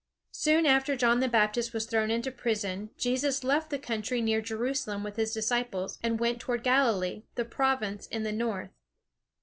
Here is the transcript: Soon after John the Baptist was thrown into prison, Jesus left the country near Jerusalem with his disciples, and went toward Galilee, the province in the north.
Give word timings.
Soon 0.31 0.65
after 0.65 0.95
John 0.95 1.19
the 1.19 1.27
Baptist 1.27 1.75
was 1.75 1.85
thrown 1.85 2.09
into 2.09 2.31
prison, 2.31 2.89
Jesus 2.97 3.43
left 3.43 3.69
the 3.69 3.77
country 3.77 4.19
near 4.19 4.41
Jerusalem 4.41 5.03
with 5.03 5.15
his 5.15 5.31
disciples, 5.31 5.99
and 6.01 6.19
went 6.19 6.39
toward 6.39 6.63
Galilee, 6.63 7.21
the 7.35 7.45
province 7.45 8.07
in 8.07 8.23
the 8.23 8.31
north. 8.31 8.71